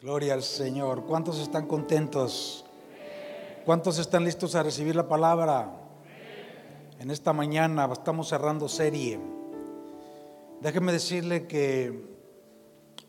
[0.00, 1.04] Gloria al Señor.
[1.04, 2.64] ¿Cuántos están contentos?
[3.66, 5.78] ¿Cuántos están listos a recibir la palabra?
[6.98, 9.20] En esta mañana estamos cerrando serie.
[10.62, 12.02] Déjeme decirle que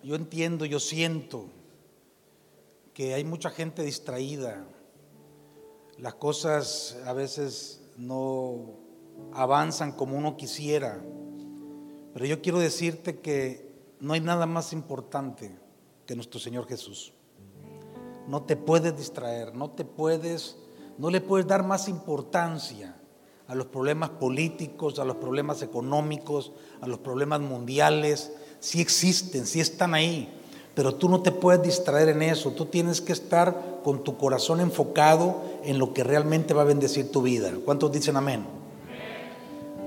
[0.04, 1.46] yo entiendo, yo siento
[2.94, 4.66] que hay mucha gente distraída.
[5.98, 8.66] Las cosas a veces no
[9.32, 11.02] avanzan como uno quisiera.
[12.14, 13.72] Pero yo quiero decirte que
[14.02, 15.62] no hay nada más importante
[16.06, 17.14] que nuestro Señor Jesús.
[18.28, 20.58] No te puedes distraer, no te puedes,
[20.98, 22.96] no le puedes dar más importancia
[23.48, 28.32] a los problemas políticos, a los problemas económicos, a los problemas mundiales.
[28.60, 30.34] Sí existen, sí están ahí,
[30.74, 32.52] pero tú no te puedes distraer en eso.
[32.52, 37.12] Tú tienes que estar con tu corazón enfocado en lo que realmente va a bendecir
[37.12, 37.52] tu vida.
[37.66, 38.46] ¿Cuántos dicen amén?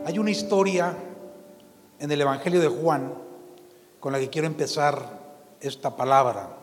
[0.05, 0.95] Hay una historia
[1.99, 3.15] en el Evangelio de Juan
[3.99, 5.24] con la que quiero empezar
[5.69, 6.57] esta palabra.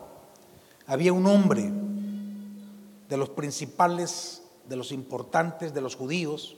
[0.86, 1.70] Había un hombre
[3.08, 6.56] de los principales, de los importantes, de los judíos,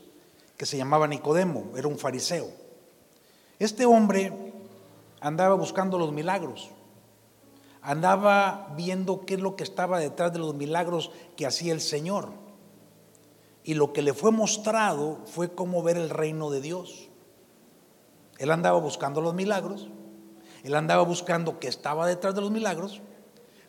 [0.57, 2.47] que se llamaba Nicodemo, era un fariseo.
[3.59, 4.53] Este hombre
[5.19, 6.69] andaba buscando los milagros,
[7.81, 12.29] andaba viendo qué es lo que estaba detrás de los milagros que hacía el Señor.
[13.63, 17.09] Y lo que le fue mostrado fue cómo ver el reino de Dios.
[18.37, 19.89] Él andaba buscando los milagros,
[20.65, 23.01] él andaba buscando que estaba detrás de los milagros,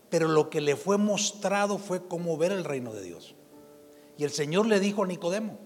[0.08, 3.34] pero lo que le fue mostrado fue cómo ver el reino de Dios.
[4.16, 5.58] Y el Señor le dijo a Nicodemo,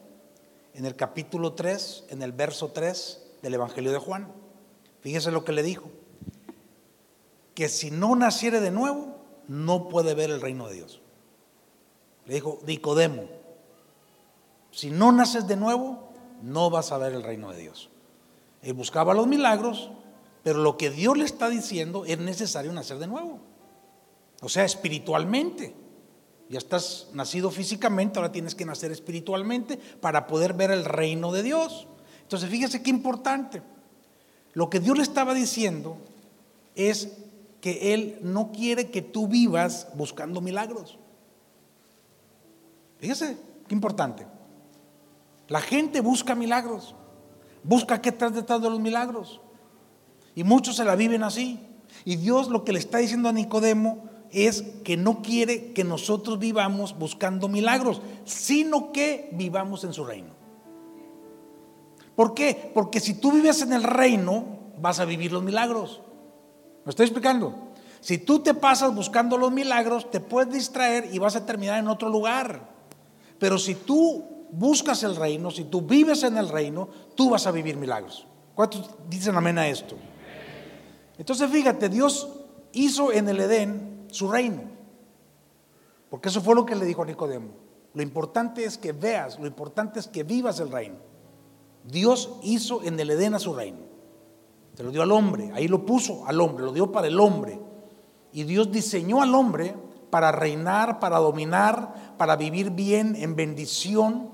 [0.74, 4.32] en el capítulo 3, en el verso 3 del Evangelio de Juan,
[5.02, 5.90] fíjese lo que le dijo,
[7.54, 11.00] que si no naciere de nuevo, no puede ver el reino de Dios.
[12.26, 13.24] Le dijo, Nicodemo,
[14.72, 16.10] si no naces de nuevo,
[16.42, 17.88] no vas a ver el reino de Dios.
[18.62, 19.90] Él buscaba los milagros,
[20.42, 23.40] pero lo que Dios le está diciendo es necesario nacer de nuevo.
[24.40, 25.74] O sea, espiritualmente.
[26.48, 31.44] Ya estás nacido físicamente, ahora tienes que nacer espiritualmente para poder ver el reino de
[31.44, 31.86] Dios.
[32.22, 33.62] Entonces, fíjese qué importante.
[34.52, 35.98] Lo que Dios le estaba diciendo
[36.74, 37.12] es
[37.60, 40.98] que Él no quiere que tú vivas buscando milagros.
[42.98, 43.36] Fíjese
[43.68, 44.26] qué importante.
[45.48, 46.94] La gente busca milagros.
[47.62, 49.40] Busca qué está detrás de los milagros.
[50.34, 51.60] Y muchos se la viven así.
[52.04, 56.38] Y Dios lo que le está diciendo a Nicodemo es que no quiere que nosotros
[56.38, 60.30] vivamos buscando milagros, sino que vivamos en su reino.
[62.14, 62.70] ¿Por qué?
[62.74, 64.44] Porque si tú vives en el reino,
[64.80, 66.00] vas a vivir los milagros.
[66.84, 67.70] ¿Me estoy explicando?
[68.00, 71.88] Si tú te pasas buscando los milagros, te puedes distraer y vas a terminar en
[71.88, 72.68] otro lugar.
[73.38, 77.50] Pero si tú buscas el reino, si tú vives en el reino, tú vas a
[77.50, 78.26] vivir milagros.
[78.54, 79.96] ¿Cuántos dicen amén a esto?
[81.20, 82.30] Entonces fíjate, Dios
[82.72, 84.62] hizo en el Edén su reino.
[86.08, 87.50] Porque eso fue lo que le dijo a Nicodemo.
[87.92, 90.96] Lo importante es que veas, lo importante es que vivas el reino.
[91.84, 93.80] Dios hizo en el Edén a su reino.
[94.74, 97.60] Se lo dio al hombre, ahí lo puso al hombre, lo dio para el hombre.
[98.32, 99.74] Y Dios diseñó al hombre
[100.08, 104.30] para reinar, para dominar, para vivir bien en bendición,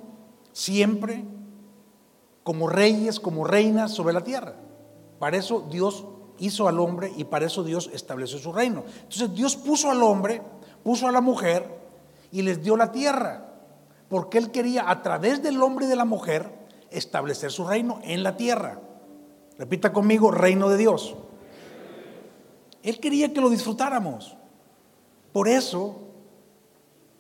[0.53, 1.25] siempre,
[2.45, 4.55] como reyes, como reinas sobre la tierra.
[5.19, 6.05] Para eso Dios
[6.39, 8.85] hizo al hombre y para eso Dios estableció su reino.
[9.03, 10.43] Entonces Dios puso al hombre,
[10.83, 11.69] puso a la mujer
[12.33, 13.49] y les dio la tierra,
[14.09, 16.51] porque Él quería a través del hombre y de la mujer
[16.91, 18.81] establecer su reino en la tierra.
[19.59, 21.15] Repita conmigo, reino de Dios.
[22.83, 24.37] Él quería que lo disfrutáramos.
[25.33, 25.97] Por eso,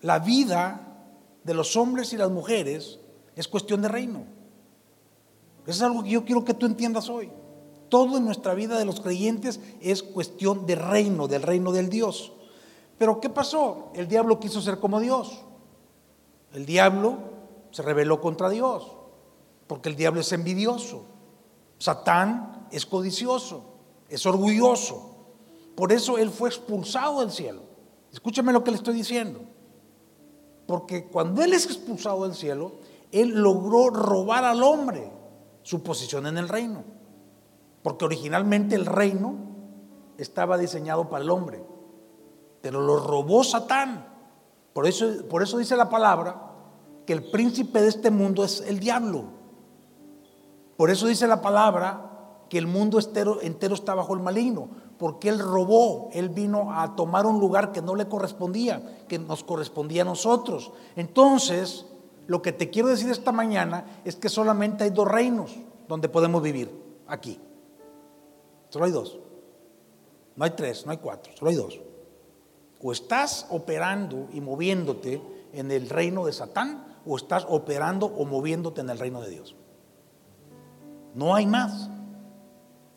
[0.01, 0.81] la vida
[1.45, 3.01] de los hombres y las mujeres
[3.35, 4.25] es cuestión de reino.
[5.67, 7.31] Eso es algo que yo quiero que tú entiendas hoy.
[7.89, 12.33] Todo en nuestra vida de los creyentes es cuestión de reino, del reino del Dios.
[12.99, 13.91] Pero ¿qué pasó?
[13.95, 15.43] El diablo quiso ser como Dios.
[16.53, 17.19] El diablo
[17.71, 18.91] se rebeló contra Dios,
[19.67, 21.05] porque el diablo es envidioso.
[21.79, 23.63] Satán es codicioso,
[24.09, 25.15] es orgulloso.
[25.75, 27.61] Por eso él fue expulsado del cielo.
[28.11, 29.41] Escúchame lo que le estoy diciendo.
[30.67, 32.73] Porque cuando él es expulsado del cielo,
[33.13, 35.13] él logró robar al hombre
[35.63, 36.96] su posición en el reino.
[37.87, 39.37] Porque originalmente el reino
[40.19, 41.65] estaba diseñado para el hombre,
[42.61, 44.09] pero lo robó Satán.
[44.73, 46.51] Por eso, por eso dice la palabra
[47.07, 49.27] que el príncipe de este mundo es el diablo.
[50.77, 54.69] Por eso dice la palabra que el mundo entero, entero está bajo el maligno,
[54.99, 59.45] porque él robó, él vino a tomar un lugar que no le correspondía, que nos
[59.45, 60.73] correspondía a nosotros.
[60.97, 61.87] Entonces,
[62.27, 65.55] lo que te quiero decir esta mañana es que solamente hay dos reinos
[65.87, 66.69] donde podemos vivir,
[67.07, 67.39] aquí.
[68.77, 69.19] Solo hay dos.
[70.37, 71.81] No hay tres, no hay cuatro, solo hay dos.
[72.83, 75.23] O estás operando y moviéndote
[75.55, 79.57] en el reino de Satán o estás operando o moviéndote en el reino de Dios.
[81.15, 81.89] No hay más.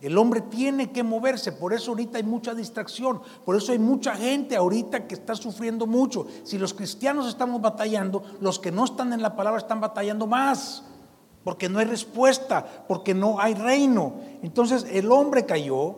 [0.02, 4.16] El hombre tiene que moverse, por eso ahorita hay mucha distracción, por eso hay mucha
[4.16, 6.28] gente ahorita que está sufriendo mucho.
[6.44, 10.84] Si los cristianos estamos batallando, los que no están en la palabra están batallando más,
[11.44, 14.16] porque no hay respuesta, porque no hay reino.
[14.42, 15.96] Entonces el hombre cayó,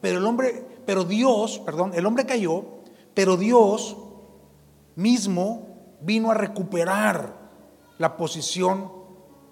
[0.00, 2.64] pero el hombre, pero Dios, perdón, el hombre cayó,
[3.14, 3.96] pero Dios
[4.96, 5.66] mismo
[6.00, 7.34] vino a recuperar
[7.98, 8.92] la posición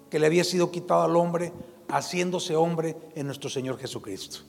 [0.09, 1.51] que le había sido quitada al hombre
[1.87, 4.39] haciéndose hombre en nuestro Señor Jesucristo.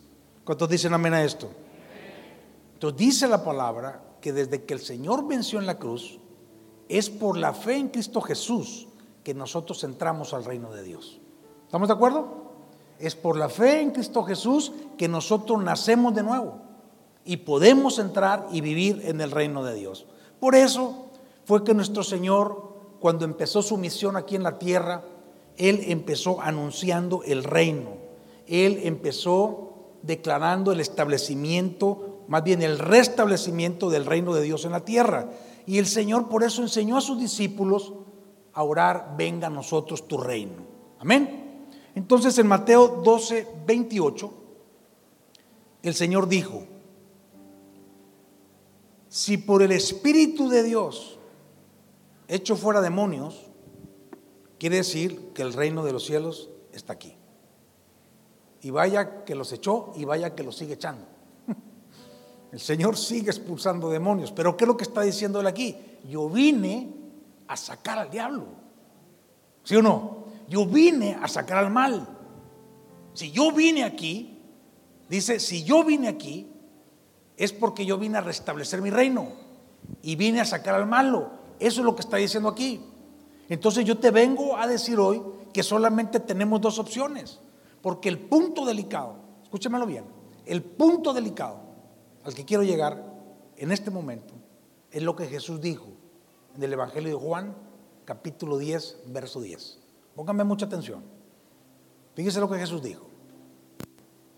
[0.45, 1.51] ¿Cuántos dicen amén a esto?
[2.75, 6.19] Entonces dice la palabra que desde que el Señor venció en la cruz,
[6.89, 8.86] es por la fe en Cristo Jesús
[9.27, 11.19] que nosotros entramos al reino de Dios.
[11.65, 12.29] ¿Estamos de acuerdo?
[13.01, 16.61] Es por la fe en Cristo Jesús que nosotros nacemos de nuevo
[17.25, 20.07] y podemos entrar y vivir en el reino de Dios.
[20.39, 21.09] Por eso
[21.45, 25.03] fue que nuestro Señor, cuando empezó su misión aquí en la tierra,
[25.57, 27.97] él empezó anunciando el reino.
[28.47, 34.85] Él empezó declarando el establecimiento, más bien el restablecimiento del reino de Dios en la
[34.85, 35.33] tierra.
[35.67, 37.93] Y el Señor por eso enseñó a sus discípulos
[38.57, 40.65] a orar, venga a nosotros tu reino.
[40.99, 41.69] Amén.
[41.95, 44.33] Entonces en Mateo 12, 28,
[45.83, 46.65] el Señor dijo,
[49.09, 51.19] si por el Espíritu de Dios
[52.27, 53.47] hecho fuera demonios,
[54.59, 57.15] Quiere decir que el reino de los cielos está aquí.
[58.63, 61.07] Y vaya que los echó y vaya que los sigue echando.
[62.53, 64.33] El Señor sigue expulsando demonios.
[64.33, 65.77] Pero ¿qué es lo que está diciendo él aquí?
[66.09, 66.91] Yo vine
[67.49, 68.47] a sacar al diablo.
[69.63, 70.27] ¿Sí o no?
[70.49, 72.07] Yo vine a sacar al mal.
[73.15, 74.41] Si yo vine aquí,
[75.09, 76.49] dice, si yo vine aquí,
[77.37, 79.29] es porque yo vine a restablecer mi reino
[80.03, 81.31] y vine a sacar al malo.
[81.59, 82.81] Eso es lo que está diciendo aquí.
[83.49, 85.23] Entonces yo te vengo a decir hoy
[85.53, 87.41] que solamente tenemos dos opciones,
[87.81, 90.05] porque el punto delicado, escúchemelo bien,
[90.45, 91.61] el punto delicado
[92.25, 93.03] al que quiero llegar
[93.57, 94.35] en este momento
[94.91, 95.87] es lo que Jesús dijo
[96.57, 97.55] en el Evangelio de Juan,
[98.05, 99.79] capítulo 10, verso 10.
[100.15, 101.03] Pónganme mucha atención.
[102.15, 103.07] Fíjense lo que Jesús dijo.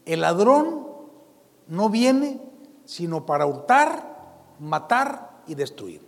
[0.04, 0.88] El ladrón
[1.68, 2.40] no viene
[2.84, 6.02] sino para hurtar, matar y destruir.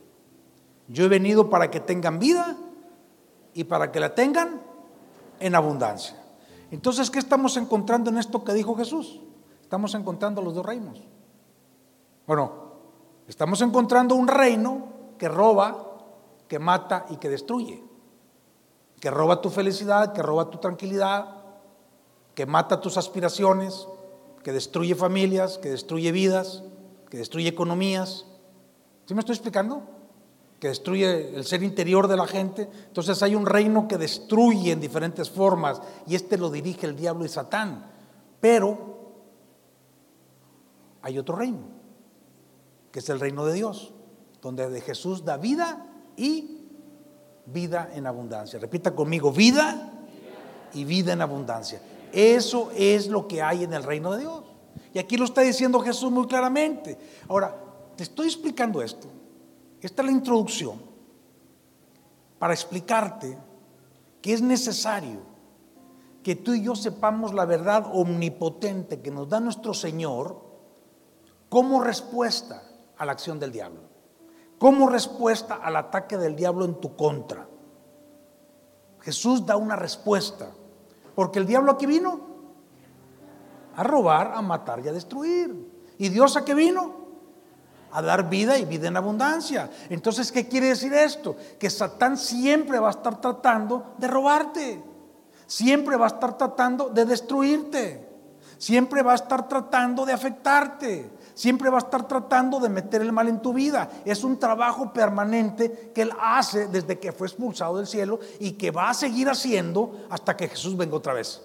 [0.88, 2.56] Yo he venido para que tengan vida
[3.54, 4.60] y para que la tengan
[5.38, 6.16] en abundancia.
[6.70, 9.20] Entonces, ¿qué estamos encontrando en esto que dijo Jesús?
[9.60, 11.00] Estamos encontrando los dos reinos.
[12.26, 12.52] Bueno,
[13.28, 15.89] estamos encontrando un reino que roba,
[16.50, 17.80] que mata y que destruye.
[18.98, 21.36] Que roba tu felicidad, que roba tu tranquilidad,
[22.34, 23.86] que mata tus aspiraciones,
[24.42, 26.64] que destruye familias, que destruye vidas,
[27.08, 28.26] que destruye economías.
[29.06, 29.84] ¿Sí me estoy explicando?
[30.58, 32.68] que destruye el ser interior de la gente.
[32.88, 37.24] Entonces hay un reino que destruye en diferentes formas y este lo dirige el diablo
[37.24, 37.86] y Satán.
[38.42, 39.14] Pero
[41.00, 41.62] hay otro reino,
[42.92, 43.94] que es el reino de Dios,
[44.42, 45.89] donde de Jesús da vida
[46.20, 46.68] y
[47.46, 48.58] vida en abundancia.
[48.58, 49.92] Repita conmigo, vida
[50.74, 51.80] y vida en abundancia.
[52.12, 54.44] Eso es lo que hay en el reino de Dios.
[54.92, 56.98] Y aquí lo está diciendo Jesús muy claramente.
[57.28, 57.56] Ahora,
[57.96, 59.08] te estoy explicando esto
[59.80, 60.80] esta es la introducción
[62.38, 63.36] para explicarte
[64.20, 65.20] que es necesario
[66.22, 70.38] que tú y yo sepamos la verdad omnipotente que nos da nuestro Señor
[71.48, 72.62] como respuesta
[72.98, 73.80] a la acción del diablo,
[74.60, 77.48] como respuesta al ataque del diablo en tu contra.
[79.00, 80.50] Jesús da una respuesta,
[81.14, 82.20] porque el diablo aquí vino
[83.74, 85.94] a robar, a matar y a destruir.
[85.96, 87.00] ¿Y Dios a qué vino?
[87.92, 89.68] a dar vida y vida en abundancia.
[89.88, 91.36] Entonces, ¿qué quiere decir esto?
[91.58, 94.84] Que Satán siempre va a estar tratando de robarte,
[95.46, 98.08] siempre va a estar tratando de destruirte,
[98.58, 103.12] siempre va a estar tratando de afectarte, siempre va a estar tratando de meter el
[103.12, 103.88] mal en tu vida.
[104.04, 108.70] Es un trabajo permanente que él hace desde que fue expulsado del cielo y que
[108.70, 111.40] va a seguir haciendo hasta que Jesús venga otra vez.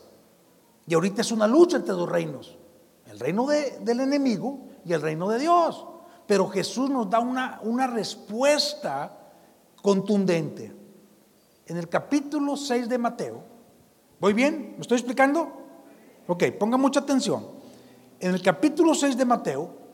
[0.85, 2.57] Y ahorita es una lucha entre dos reinos,
[3.05, 5.85] el reino del enemigo y el reino de Dios.
[6.27, 9.17] Pero Jesús nos da una, una respuesta
[9.81, 10.75] contundente.
[11.67, 13.43] En el capítulo 6 de Mateo,
[14.19, 14.73] ¿voy bien?
[14.75, 15.53] ¿Me estoy explicando?
[16.27, 17.47] Ok, ponga mucha atención.
[18.19, 19.84] En el capítulo 6 de Mateo,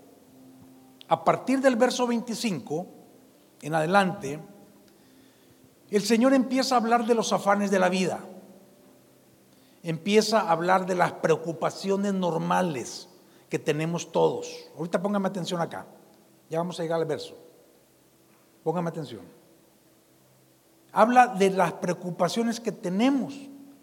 [1.12, 2.88] a partir del verso 25
[3.64, 4.40] en adelante,
[5.90, 8.22] el Señor empieza a hablar de los afanes de la vida.
[9.84, 13.10] Empieza a hablar de las preocupaciones normales
[13.50, 14.56] que tenemos todos.
[14.78, 15.86] Ahorita póngame atención acá.
[16.50, 17.38] Ya vamos a llegar al verso.
[18.64, 19.24] Póngame atención.
[20.94, 23.34] Habla de las preocupaciones que tenemos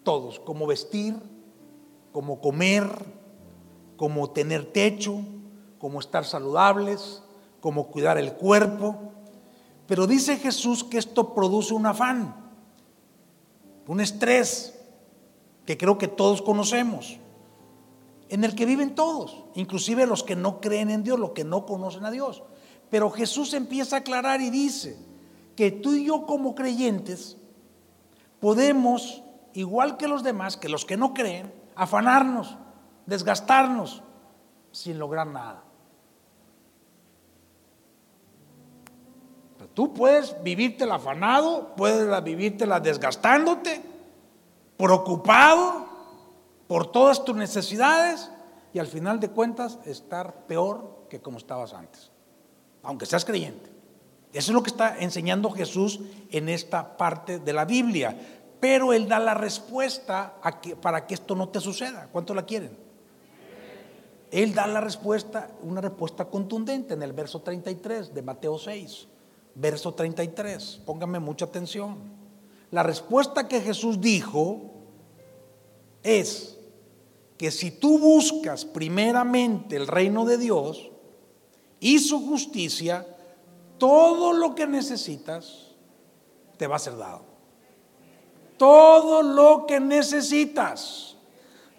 [0.02, 1.14] todos, como vestir,
[2.10, 2.88] como comer,
[3.98, 5.22] como tener techo,
[5.78, 7.22] como estar saludables,
[7.60, 8.96] como cuidar el cuerpo.
[9.86, 12.34] Pero dice Jesús que esto produce un afán,
[13.86, 14.78] un estrés
[15.64, 17.18] que creo que todos conocemos,
[18.28, 21.64] en el que viven todos, inclusive los que no creen en Dios, los que no
[21.64, 22.42] conocen a Dios.
[22.90, 24.98] Pero Jesús empieza a aclarar y dice
[25.56, 27.36] que tú y yo como creyentes
[28.40, 29.22] podemos,
[29.54, 32.56] igual que los demás, que los que no creen, afanarnos,
[33.06, 34.02] desgastarnos
[34.72, 35.64] sin lograr nada.
[39.74, 43.82] Tú puedes vivírtela afanado, puedes vivírtela desgastándote,
[44.76, 45.86] preocupado
[46.66, 48.30] por todas tus necesidades
[48.72, 52.10] y al final de cuentas estar peor que como estabas antes
[52.82, 53.70] aunque seas creyente.
[54.32, 56.00] Eso es lo que está enseñando Jesús
[56.30, 58.16] en esta parte de la Biblia.
[58.60, 60.34] Pero Él da la respuesta
[60.80, 62.08] para que esto no te suceda.
[62.10, 62.76] ¿Cuánto la quieren?
[64.30, 69.06] Él da la respuesta, una respuesta contundente en el verso 33 de Mateo 6.
[69.60, 71.96] Verso 33, póngame mucha atención.
[72.70, 74.60] La respuesta que Jesús dijo
[76.02, 76.56] es
[77.36, 80.90] que si tú buscas primeramente el reino de Dios,
[81.80, 83.06] y su justicia,
[83.78, 85.68] todo lo que necesitas
[86.56, 87.22] te va a ser dado.
[88.56, 91.16] Todo lo que necesitas,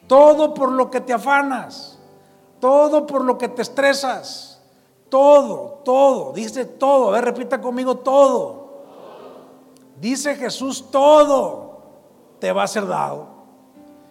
[0.07, 1.99] todo por lo que te afanas,
[2.61, 4.48] todo por lo que te estresas,
[5.09, 8.69] todo, todo, dice todo, a ver, repita conmigo todo.
[9.99, 11.81] Dice Jesús, todo
[12.39, 13.27] te va a ser dado.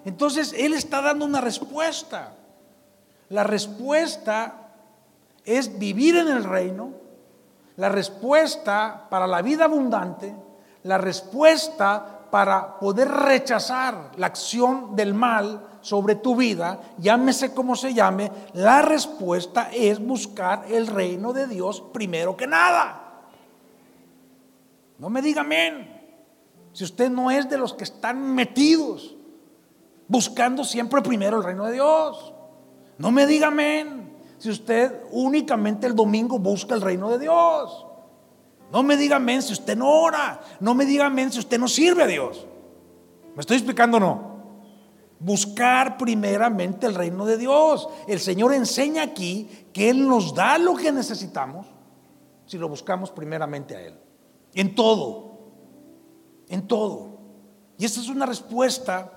[0.04, 2.34] Entonces, Él está dando una respuesta.
[3.30, 4.70] La respuesta
[5.44, 6.92] es vivir en el reino,
[7.76, 10.34] la respuesta para la vida abundante,
[10.82, 17.94] la respuesta para poder rechazar la acción del mal sobre tu vida, llámese como se
[17.94, 23.22] llame, la respuesta es buscar el reino de Dios primero que nada.
[24.98, 25.96] No me diga amén.
[26.74, 29.16] Si usted no es de los que están metidos
[30.06, 32.34] buscando siempre primero el reino de Dios,
[32.98, 37.86] no me diga amén si usted únicamente el domingo busca el reino de Dios.
[38.70, 40.40] No me diga amén si usted no ora.
[40.60, 42.46] No me diga amén si usted no sirve a Dios.
[43.34, 44.27] ¿Me estoy explicando o no?
[45.20, 47.88] Buscar primeramente el reino de Dios.
[48.06, 51.66] El Señor enseña aquí que Él nos da lo que necesitamos
[52.46, 53.94] si lo buscamos primeramente a Él.
[54.54, 55.38] En todo.
[56.48, 57.18] En todo.
[57.78, 59.12] Y esta es una respuesta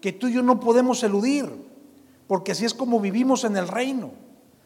[0.00, 1.50] que tú y yo no podemos eludir,
[2.26, 4.12] porque así es como vivimos en el reino.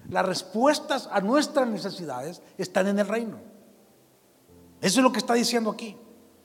[0.08, 3.36] Las respuestas a nuestras necesidades están en el reino.
[4.80, 5.96] Eso es lo que está diciendo aquí.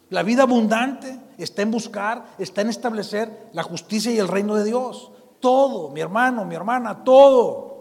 [0.09, 4.63] La vida abundante está en buscar, está en establecer la justicia y el reino de
[4.63, 5.11] Dios.
[5.39, 7.75] Todo, mi hermano, mi hermana, todo.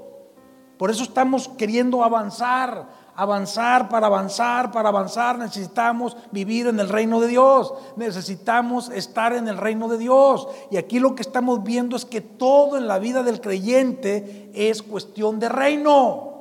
[0.78, 7.20] Por eso estamos queriendo avanzar, avanzar, para avanzar, para avanzar necesitamos vivir en el reino
[7.20, 10.48] de Dios, necesitamos estar en el reino de Dios.
[10.70, 14.82] Y aquí lo que estamos viendo es que todo en la vida del creyente es
[14.82, 16.32] cuestión de reino.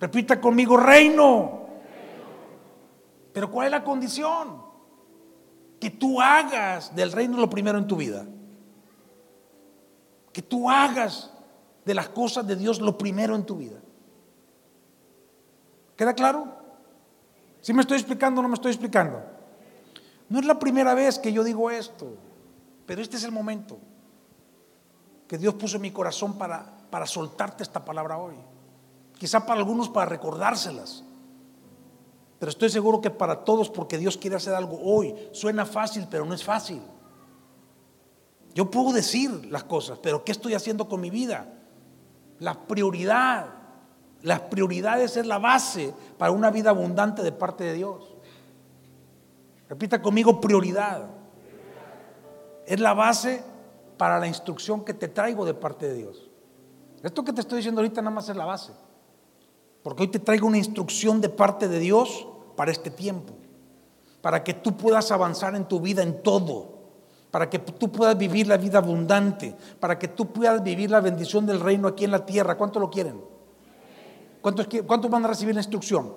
[0.00, 1.61] Repita conmigo, reino.
[3.32, 4.62] Pero ¿cuál es la condición?
[5.80, 8.26] Que tú hagas del reino lo primero en tu vida.
[10.32, 11.30] Que tú hagas
[11.84, 13.78] de las cosas de Dios lo primero en tu vida.
[15.96, 16.46] ¿Queda claro?
[17.60, 19.22] ¿Si me estoy explicando o no me estoy explicando?
[20.28, 22.16] No es la primera vez que yo digo esto,
[22.86, 23.78] pero este es el momento
[25.28, 28.34] que Dios puso en mi corazón para, para soltarte esta palabra hoy.
[29.18, 31.04] Quizá para algunos para recordárselas,
[32.42, 35.14] pero estoy seguro que para todos porque Dios quiere hacer algo hoy.
[35.30, 36.82] Suena fácil, pero no es fácil.
[38.52, 41.46] Yo puedo decir las cosas, pero ¿qué estoy haciendo con mi vida?
[42.40, 43.46] La prioridad
[44.22, 48.12] las prioridades es la base para una vida abundante de parte de Dios.
[49.68, 51.10] Repita conmigo, prioridad.
[52.66, 53.44] Es la base
[53.96, 56.28] para la instrucción que te traigo de parte de Dios.
[57.04, 58.72] Esto que te estoy diciendo ahorita nada más es la base.
[59.84, 62.26] Porque hoy te traigo una instrucción de parte de Dios
[62.62, 63.34] para este tiempo.
[64.20, 66.78] Para que tú puedas avanzar en tu vida en todo.
[67.32, 69.56] Para que tú puedas vivir la vida abundante.
[69.80, 72.56] Para que tú puedas vivir la bendición del reino aquí en la tierra.
[72.56, 73.20] ¿Cuánto lo quieren?
[74.40, 76.14] ¿Cuántos, van a recibir la instrucción?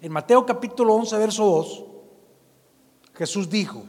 [0.00, 1.84] En Mateo capítulo 11, verso 2,
[3.14, 3.82] Jesús dijo,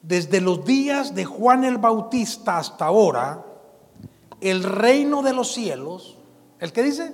[0.00, 3.44] desde los días de Juan el Bautista hasta ahora,
[4.40, 6.16] el reino de los cielos,
[6.62, 7.12] ¿El que dice?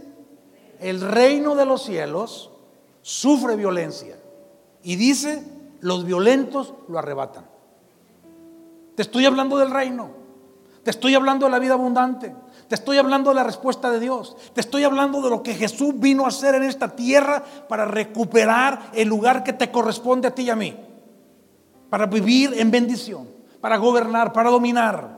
[0.80, 2.50] El reino de los cielos
[3.02, 4.16] sufre violencia.
[4.82, 5.42] Y dice,
[5.80, 7.46] los violentos lo arrebatan.
[8.94, 10.10] Te estoy hablando del reino.
[10.82, 12.34] Te estoy hablando de la vida abundante.
[12.68, 14.36] Te estoy hablando de la respuesta de Dios.
[14.54, 18.90] Te estoy hablando de lo que Jesús vino a hacer en esta tierra para recuperar
[18.94, 20.76] el lugar que te corresponde a ti y a mí.
[21.90, 23.28] Para vivir en bendición,
[23.60, 25.17] para gobernar, para dominar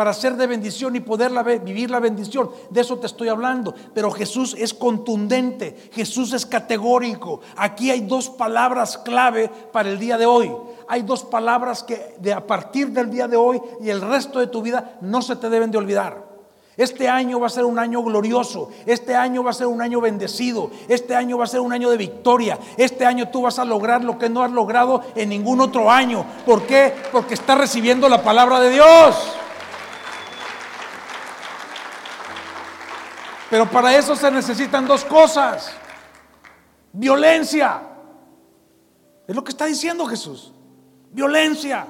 [0.00, 1.30] para ser de bendición y poder
[1.62, 2.50] vivir la bendición.
[2.70, 3.74] De eso te estoy hablando.
[3.92, 7.42] Pero Jesús es contundente, Jesús es categórico.
[7.54, 10.50] Aquí hay dos palabras clave para el día de hoy.
[10.88, 14.46] Hay dos palabras que de a partir del día de hoy y el resto de
[14.46, 16.30] tu vida no se te deben de olvidar.
[16.78, 20.00] Este año va a ser un año glorioso, este año va a ser un año
[20.00, 23.66] bendecido, este año va a ser un año de victoria, este año tú vas a
[23.66, 26.24] lograr lo que no has logrado en ningún otro año.
[26.46, 26.94] ¿Por qué?
[27.12, 29.40] Porque estás recibiendo la palabra de Dios.
[33.50, 35.72] Pero para eso se necesitan dos cosas.
[36.92, 37.82] Violencia.
[39.26, 40.52] Es lo que está diciendo Jesús.
[41.10, 41.86] Violencia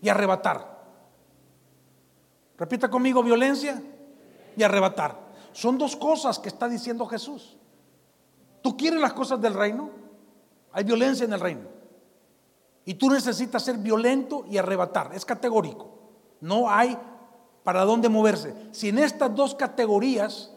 [0.00, 0.72] y arrebatar.
[2.56, 3.82] Repita conmigo, violencia
[4.56, 5.18] y arrebatar.
[5.52, 7.56] Son dos cosas que está diciendo Jesús.
[8.62, 9.90] ¿Tú quieres las cosas del reino?
[10.72, 11.68] Hay violencia en el reino.
[12.84, 15.10] Y tú necesitas ser violento y arrebatar.
[15.14, 15.88] Es categórico.
[16.40, 16.96] No hay
[17.64, 18.54] para dónde moverse.
[18.70, 20.53] Si en estas dos categorías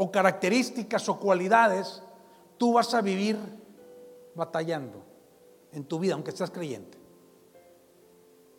[0.00, 2.00] o características o cualidades,
[2.56, 3.36] tú vas a vivir
[4.36, 5.02] batallando
[5.72, 6.96] en tu vida, aunque seas creyente.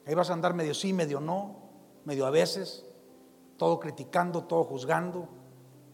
[0.05, 1.55] Ahí vas a andar medio sí, medio no,
[2.03, 2.83] medio a veces,
[3.55, 5.29] todo criticando, todo juzgando,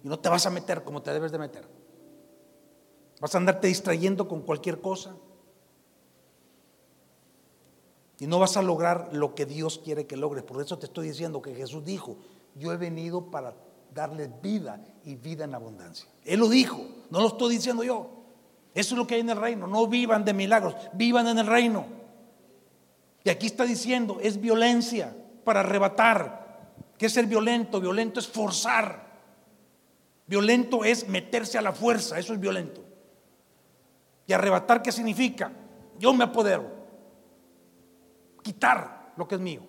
[0.04, 1.68] y no te vas a meter como te debes de meter.
[3.22, 5.16] Vas a andarte distrayendo con cualquier cosa.
[8.18, 10.44] Y no vas a lograr lo que Dios quiere que logres.
[10.44, 12.18] Por eso te estoy diciendo que Jesús dijo,
[12.56, 13.54] yo he venido para
[13.96, 16.08] darles vida y vida en abundancia.
[16.26, 18.12] Él lo dijo, no lo estoy diciendo yo.
[18.74, 19.68] Eso es lo que hay en el reino.
[19.68, 21.86] No vivan de milagros, vivan en el reino.
[23.24, 26.74] Y aquí está diciendo, es violencia para arrebatar.
[26.98, 27.80] ¿Qué es ser violento?
[27.80, 29.06] Violento es forzar.
[30.28, 32.84] Violento es meterse a la fuerza, eso es violento.
[34.28, 35.54] ¿Y arrebatar qué significa?
[35.98, 36.70] Yo me apodero.
[38.44, 39.62] Quitar lo que es mío.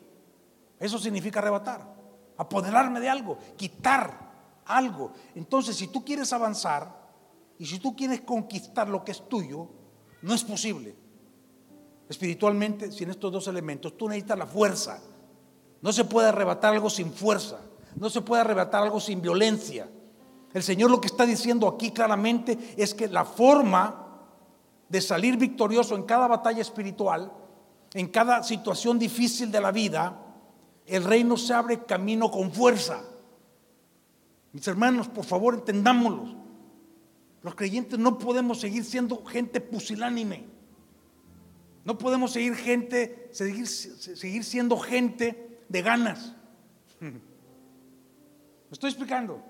[0.80, 1.95] Eso significa arrebatar
[2.36, 5.12] apoderarme de algo, quitar algo.
[5.34, 7.06] Entonces, si tú quieres avanzar
[7.58, 9.68] y si tú quieres conquistar lo que es tuyo,
[10.22, 10.94] no es posible.
[12.08, 15.00] Espiritualmente, sin estos dos elementos, tú necesitas la fuerza.
[15.82, 17.60] No se puede arrebatar algo sin fuerza.
[17.96, 19.88] No se puede arrebatar algo sin violencia.
[20.52, 24.06] El Señor lo que está diciendo aquí claramente es que la forma
[24.88, 27.32] de salir victorioso en cada batalla espiritual,
[27.92, 30.25] en cada situación difícil de la vida,
[30.86, 33.02] el reino se abre camino con fuerza.
[34.52, 36.34] Mis hermanos, por favor, entendámoslo.
[37.42, 40.44] Los creyentes no podemos seguir siendo gente pusilánime.
[41.84, 46.34] No podemos seguir gente, seguir, seguir siendo gente de ganas.
[47.00, 47.12] ¿Me
[48.72, 49.42] estoy explicando?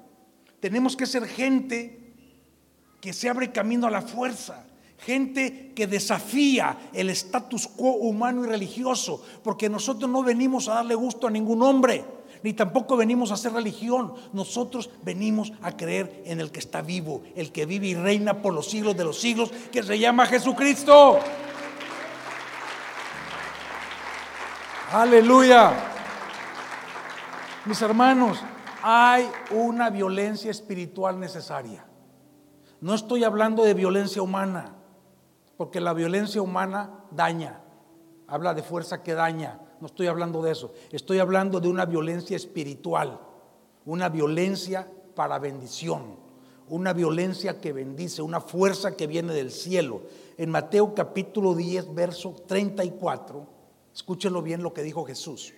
[0.61, 2.13] Tenemos que ser gente
[3.01, 4.67] que se abre camino a la fuerza
[4.99, 10.95] gente que desafía el status quo humano y religioso, porque nosotros no venimos a darle
[10.95, 12.05] gusto a ningún hombre,
[12.43, 17.23] ni tampoco venimos a hacer religión, nosotros venimos a creer en el que está vivo,
[17.35, 21.19] el que vive y reina por los siglos de los siglos, que se llama Jesucristo.
[24.93, 25.73] Aleluya.
[27.65, 28.39] Mis hermanos,
[28.83, 31.85] hay una violencia espiritual necesaria.
[32.81, 34.77] No estoy hablando de violencia humana.
[35.57, 37.63] Porque la violencia humana daña.
[38.27, 39.61] Habla de fuerza que daña.
[39.81, 40.73] No estoy hablando de eso.
[40.91, 43.21] Estoy hablando de una violencia espiritual.
[43.85, 46.17] Una violencia para bendición.
[46.69, 48.23] Una violencia que bendice.
[48.23, 50.03] Una fuerza que viene del cielo.
[50.37, 53.47] En Mateo capítulo 10, verso 34.
[53.95, 55.55] Escúchenlo bien lo que dijo Jesús.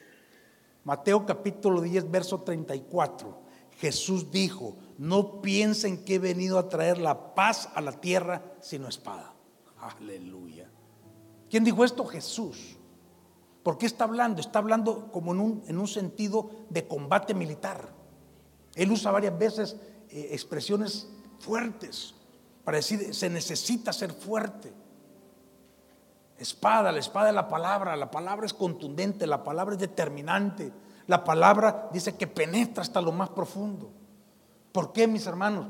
[0.84, 3.48] Mateo capítulo 10, verso 34.
[3.78, 8.88] Jesús dijo, no piensen que he venido a traer la paz a la tierra sino
[8.88, 9.34] espada.
[9.80, 10.68] Aleluya.
[11.50, 12.04] ¿Quién dijo esto?
[12.04, 12.76] Jesús.
[13.62, 14.40] ¿Por qué está hablando?
[14.40, 17.88] Está hablando como en un, en un sentido de combate militar.
[18.74, 19.76] Él usa varias veces
[20.10, 22.14] eh, expresiones fuertes
[22.64, 24.72] para decir, se necesita ser fuerte.
[26.38, 30.72] Espada, la espada es la palabra, la palabra es contundente, la palabra es determinante.
[31.06, 33.90] La palabra dice que penetra hasta lo más profundo.
[34.70, 35.66] ¿Por qué, mis hermanos?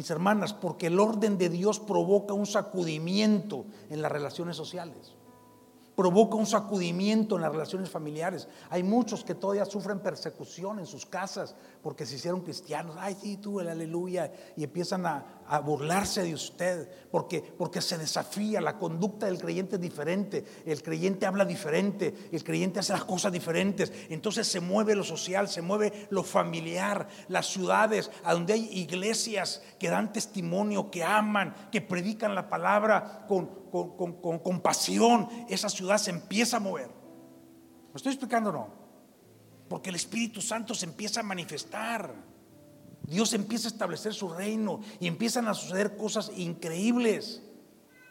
[0.00, 5.12] Mis hermanas, porque el orden de Dios provoca un sacudimiento en las relaciones sociales,
[5.94, 8.48] provoca un sacudimiento en las relaciones familiares.
[8.70, 12.96] Hay muchos que todavía sufren persecución en sus casas porque se hicieron cristianos.
[12.98, 14.32] Ay, sí, tú, el aleluya.
[14.56, 18.60] Y empiezan a, burlarse de usted, porque, porque se desafía.
[18.60, 20.44] La conducta del creyente es diferente.
[20.64, 22.28] El creyente habla diferente.
[22.30, 23.92] El creyente hace las cosas diferentes.
[24.10, 27.08] Entonces se mueve lo social, se mueve lo familiar.
[27.28, 33.24] Las ciudades a donde hay iglesias que dan testimonio, que aman, que predican la palabra
[33.26, 35.28] con, con, con, con pasión.
[35.48, 36.88] Esa ciudad se empieza a mover.
[36.88, 38.79] ¿Me estoy explicando o no?
[39.70, 42.12] Porque el Espíritu Santo se empieza a manifestar.
[43.04, 47.40] Dios empieza a establecer su reino y empiezan a suceder cosas increíbles.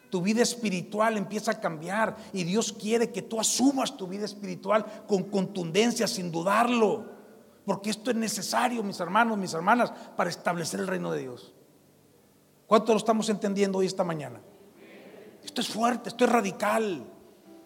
[0.09, 5.03] Tu vida espiritual empieza a cambiar y Dios quiere que tú asumas tu vida espiritual
[5.05, 7.11] con contundencia, sin dudarlo.
[7.65, 11.53] Porque esto es necesario, mis hermanos, mis hermanas, para establecer el reino de Dios.
[12.67, 14.39] ¿Cuánto lo estamos entendiendo hoy esta mañana?
[15.43, 17.05] Esto es fuerte, esto es radical.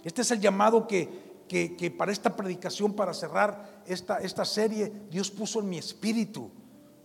[0.03, 5.29] Este es el llamado que, que, para esta predicación, para cerrar esta, esta serie, Dios
[5.29, 6.49] puso en mi espíritu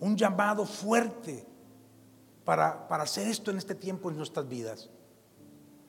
[0.01, 1.47] un llamado fuerte
[2.45, 4.89] para, para hacer esto en este tiempo en nuestras vidas.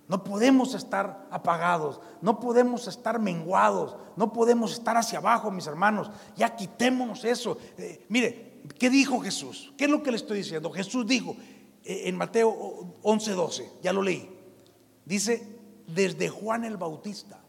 [0.10, 6.12] No podemos estar apagados, no podemos estar menguados, no podemos estar hacia abajo, mis hermanos.
[6.36, 7.58] Ya quitémonos eso.
[7.78, 9.72] Eh, mire, ¿qué dijo Jesús?
[9.78, 10.72] ¿Qué es lo que le estoy diciendo?
[10.72, 11.36] Jesús dijo
[11.86, 14.36] eh, en Mateo 11, 12, ya lo leí.
[15.06, 15.48] Dice,
[15.88, 17.40] desde Juan el Bautista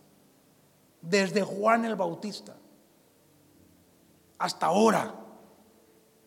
[1.02, 2.56] desde Juan el Bautista
[4.40, 5.14] hasta ahora.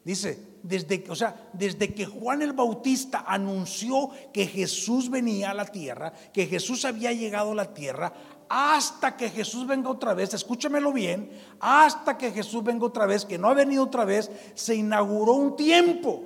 [0.03, 5.65] Dice, desde, o sea, desde que Juan el Bautista anunció que Jesús venía a la
[5.65, 8.13] tierra, que Jesús había llegado a la tierra,
[8.49, 13.37] hasta que Jesús venga otra vez, escúchamelo bien, hasta que Jesús venga otra vez, que
[13.37, 16.21] no ha venido otra vez, se inauguró un tiempo,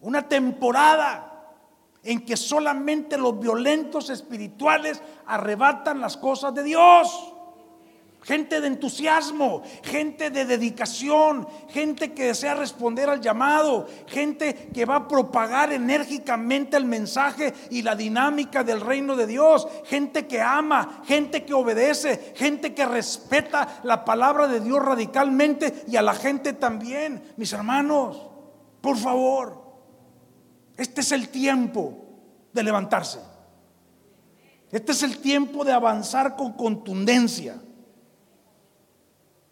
[0.00, 1.27] una temporada
[2.02, 7.34] en que solamente los violentos espirituales arrebatan las cosas de Dios.
[8.22, 14.96] Gente de entusiasmo, gente de dedicación, gente que desea responder al llamado, gente que va
[14.96, 21.02] a propagar enérgicamente el mensaje y la dinámica del reino de Dios, gente que ama,
[21.06, 26.52] gente que obedece, gente que respeta la palabra de Dios radicalmente y a la gente
[26.52, 27.22] también.
[27.36, 28.20] Mis hermanos,
[28.80, 29.67] por favor,
[30.78, 31.92] este es el tiempo
[32.52, 33.18] de levantarse.
[34.70, 37.60] Este es el tiempo de avanzar con contundencia.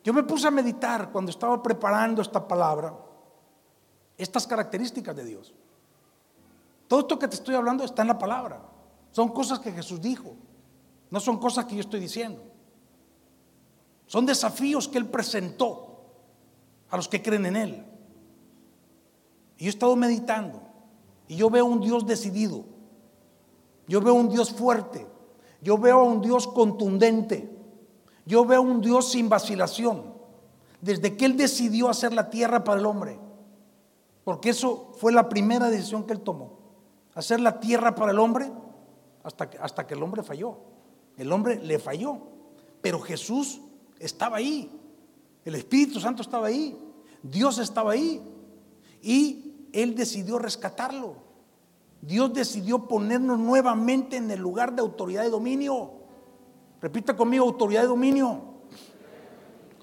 [0.05, 2.97] Yo me puse a meditar cuando estaba preparando esta palabra,
[4.17, 5.53] estas características de Dios.
[6.87, 8.62] Todo esto que te estoy hablando está en la palabra.
[9.11, 10.37] Son cosas que Jesús dijo,
[11.11, 12.41] no son cosas que yo estoy diciendo.
[14.07, 16.05] Son desafíos que Él presentó
[16.89, 17.85] a los que creen en Él.
[19.57, 20.76] Y yo he estado meditando
[21.29, 22.65] y yo veo un Dios decidido.
[23.89, 25.07] Yo veo un Dios fuerte.
[25.61, 27.51] Yo veo a un Dios contundente.
[28.25, 30.15] Yo veo un Dios sin vacilación.
[30.81, 33.19] Desde que Él decidió hacer la tierra para el hombre.
[34.25, 36.59] Porque eso fue la primera decisión que Él tomó.
[37.15, 38.51] Hacer la tierra para el hombre
[39.23, 40.59] hasta que, hasta que el hombre falló.
[41.17, 42.19] El hombre le falló.
[42.83, 43.61] Pero Jesús
[43.99, 44.71] estaba ahí.
[45.45, 46.77] El Espíritu Santo estaba ahí.
[47.23, 48.23] Dios estaba ahí.
[49.03, 51.17] Y Él decidió rescatarlo.
[52.01, 55.91] Dios decidió ponernos nuevamente en el lugar de autoridad y dominio.
[56.81, 58.57] Repita conmigo, autoridad y dominio.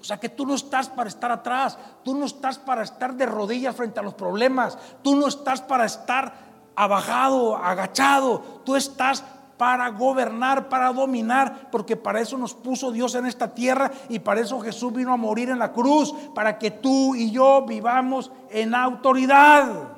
[0.00, 3.24] O sea que tú no estás para estar atrás, tú no estás para estar de
[3.24, 6.34] rodillas frente a los problemas, tú no estás para estar
[6.76, 9.24] abajado, agachado, tú estás
[9.56, 14.40] para gobernar, para dominar, porque para eso nos puso Dios en esta tierra y para
[14.40, 18.74] eso Jesús vino a morir en la cruz, para que tú y yo vivamos en
[18.74, 19.88] autoridad.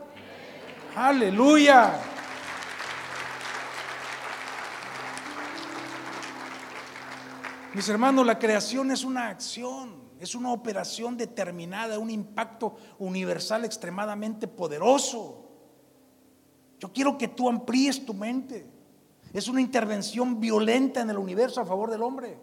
[0.95, 1.93] Aleluya.
[7.75, 14.49] Mis hermanos, la creación es una acción, es una operación determinada, un impacto universal extremadamente
[14.49, 15.43] poderoso.
[16.79, 18.76] Yo quiero que tú amplíes tu mente.
[19.37, 22.39] Es una intervención violenta en el universo a favor del hombre.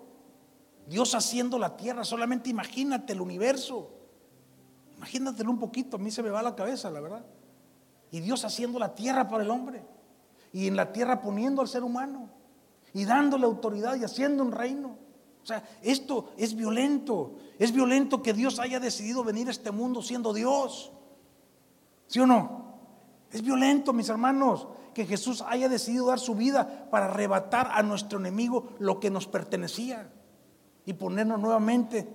[0.86, 3.90] Dios haciendo la tierra, solamente imagínate el universo.
[4.98, 7.26] Imagínatelo un poquito, a mí se me va la cabeza, la verdad.
[8.12, 9.84] Y Dios haciendo la tierra para el hombre.
[10.52, 12.30] Y en la tierra poniendo al ser humano.
[12.94, 14.96] Y dándole autoridad y haciendo un reino.
[15.42, 17.38] O sea, esto es violento.
[17.58, 20.92] Es violento que Dios haya decidido venir a este mundo siendo Dios.
[22.06, 22.76] ¿Sí o no?
[23.32, 28.20] Es violento, mis hermanos, que Jesús haya decidido dar su vida para arrebatar a nuestro
[28.20, 30.12] enemigo lo que nos pertenecía
[30.86, 32.08] y ponernos nuevamente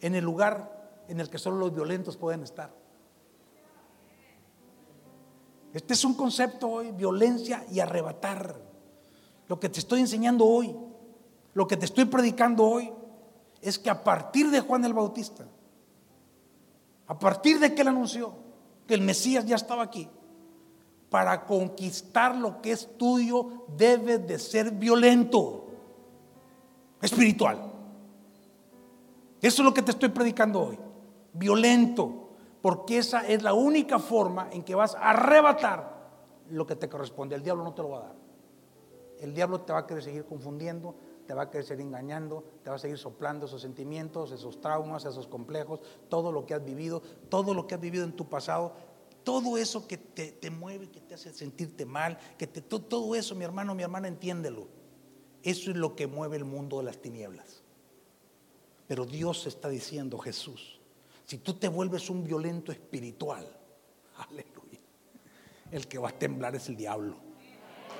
[0.00, 2.74] en el lugar en el que solo los violentos pueden estar.
[5.72, 8.60] Este es un concepto hoy, violencia y arrebatar.
[9.48, 10.76] Lo que te estoy enseñando hoy
[11.54, 12.92] lo que te estoy predicando hoy
[13.60, 15.46] es que a partir de Juan el Bautista,
[17.06, 18.34] a partir de que él anunció
[18.86, 20.08] que el Mesías ya estaba aquí,
[21.12, 25.66] para conquistar lo que es tuyo, debe de ser violento,
[27.02, 27.70] espiritual.
[29.42, 30.78] Eso es lo que te estoy predicando hoy.
[31.34, 32.30] Violento,
[32.62, 35.92] porque esa es la única forma en que vas a arrebatar
[36.48, 37.36] lo que te corresponde.
[37.36, 38.14] El diablo no te lo va a dar.
[39.20, 40.94] El diablo te va a querer seguir confundiendo,
[41.26, 45.04] te va a querer seguir engañando, te va a seguir soplando esos sentimientos, esos traumas,
[45.04, 48.72] esos complejos, todo lo que has vivido, todo lo que has vivido en tu pasado,
[49.24, 53.34] todo eso que te, mueve, que te hace sentirte mal, que te, todo, todo eso,
[53.34, 54.68] mi hermano, mi hermana, entiéndelo.
[55.42, 57.62] Eso es lo que mueve el mundo de las tinieblas.
[58.86, 60.80] Pero Dios está diciendo, Jesús,
[61.24, 63.46] si tú te vuelves un violento espiritual,
[64.28, 64.80] aleluya,
[65.70, 67.16] el que va a temblar es el diablo.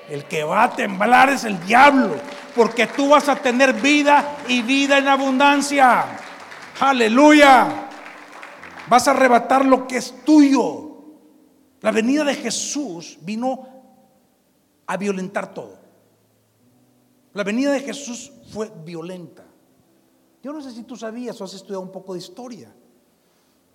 [0.08, 2.16] El que va a temblar es el diablo,
[2.56, 6.18] porque tú vas a tener vida y vida en abundancia.
[6.80, 7.88] Aleluya.
[8.88, 10.91] Vas a arrebatar lo que es tuyo.
[11.82, 13.66] La venida de Jesús vino
[14.86, 15.78] a violentar todo.
[17.34, 19.44] La venida de Jesús fue violenta.
[20.42, 22.72] Yo no sé si tú sabías o has estudiado un poco de historia,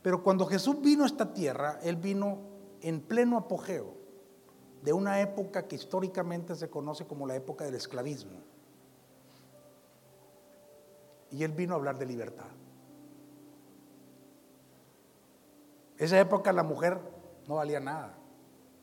[0.02, 2.40] pero cuando Jesús vino a esta tierra, Él vino
[2.82, 3.96] en pleno apogeo
[4.84, 8.40] de una época que históricamente se conoce como la época del esclavismo.
[11.32, 12.48] Y Él vino a hablar de libertad.
[15.98, 17.00] Esa época la mujer
[17.48, 18.18] no valía nada.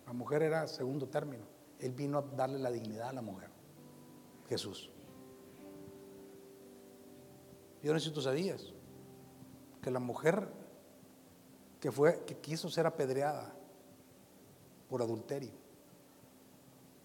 [0.07, 1.44] La mujer era segundo término.
[1.79, 3.50] Él vino a darle la dignidad a la mujer.
[4.48, 4.90] Jesús.
[7.83, 8.72] Yo no sé si tú sabías
[9.83, 10.48] que la mujer
[11.81, 13.55] que fue que quiso ser apedreada
[14.88, 15.53] por adulterio.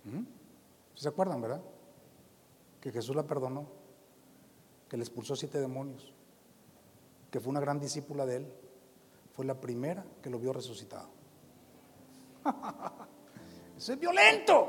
[0.06, 0.24] ¿Mm?
[0.95, 1.62] ¿Se acuerdan, verdad?
[2.80, 3.67] Que Jesús la perdonó,
[4.88, 6.13] que le expulsó siete demonios,
[7.30, 8.54] que fue una gran discípula de él,
[9.34, 11.18] fue la primera que lo vio resucitado.
[13.78, 14.67] Eso es violento.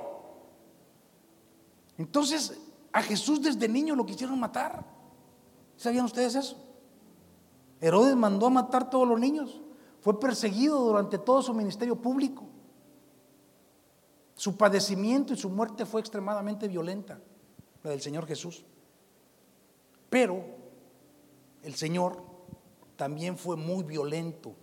[1.98, 2.58] Entonces,
[2.92, 4.84] a Jesús desde niño lo quisieron matar.
[5.76, 6.56] ¿Sabían ustedes eso?
[7.80, 9.60] Herodes mandó a matar a todos los niños.
[10.00, 12.44] Fue perseguido durante todo su ministerio público.
[14.34, 17.20] Su padecimiento y su muerte fue extremadamente violenta,
[17.82, 18.64] la del Señor Jesús.
[20.08, 20.42] Pero
[21.62, 22.22] el Señor
[22.96, 24.54] también fue muy violento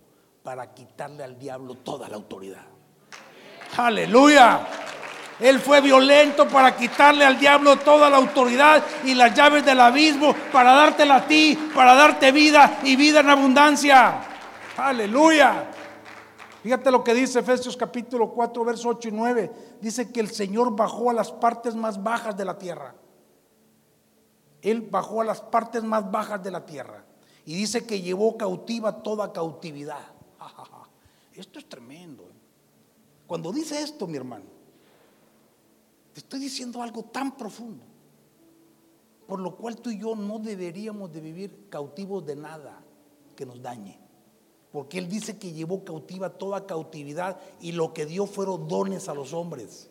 [0.42, 2.66] para quitarle al diablo toda la autoridad.
[3.76, 4.60] Aleluya.
[5.40, 10.34] Él fue violento para quitarle al diablo toda la autoridad y las llaves del abismo
[10.52, 14.20] para dártela a ti, para darte vida y vida en abundancia.
[14.76, 15.70] Aleluya.
[16.62, 19.52] Fíjate lo que dice Efesios capítulo 4, verso 8 y 9.
[19.80, 22.94] Dice que el Señor bajó a las partes más bajas de la tierra.
[24.60, 27.04] Él bajó a las partes más bajas de la tierra.
[27.44, 30.04] Y dice que llevó cautiva toda cautividad.
[31.32, 32.27] Esto es tremendo.
[33.28, 34.46] Cuando dice esto, mi hermano,
[36.14, 37.84] te estoy diciendo algo tan profundo,
[39.26, 42.82] por lo cual tú y yo no deberíamos de vivir cautivos de nada
[43.36, 44.00] que nos dañe.
[44.72, 49.14] Porque Él dice que llevó cautiva toda cautividad y lo que dio fueron dones a
[49.14, 49.90] los hombres.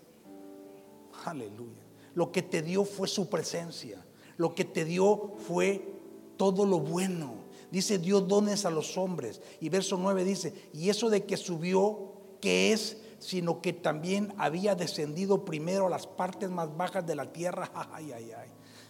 [1.23, 1.84] Aleluya.
[2.15, 4.04] Lo que te dio fue su presencia.
[4.38, 5.93] Lo que te dio fue
[6.38, 7.36] todo lo bueno.
[7.69, 9.41] Dice, dio dones a los hombres.
[9.60, 14.75] Y verso 9 dice, y eso de que subió, que es sino que también había
[14.75, 17.69] descendido primero a las partes más bajas de la tierra.
[17.93, 18.49] Ay, ay, ay.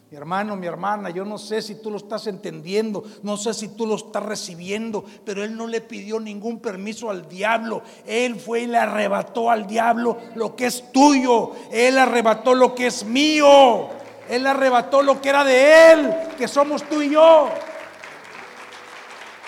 [0.09, 3.67] Mi hermano, mi hermana, yo no sé si tú lo estás entendiendo, no sé si
[3.67, 7.81] tú lo estás recibiendo, pero Él no le pidió ningún permiso al diablo.
[8.05, 11.51] Él fue y le arrebató al diablo lo que es tuyo.
[11.71, 13.89] Él arrebató lo que es mío.
[14.29, 17.49] Él arrebató lo que era de Él, que somos tú y yo.